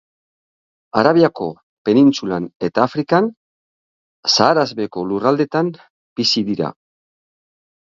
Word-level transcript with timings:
Arabiako 1.01 1.49
penintsulan 1.89 2.47
eta 2.69 2.87
Afrikan, 2.87 3.29
Saharaz 4.37 4.67
beheko 4.81 5.07
lurraldeetan 5.13 5.73
bizi 6.23 6.47
dira. 6.51 6.75